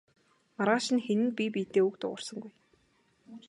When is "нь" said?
0.95-1.03, 1.25-1.33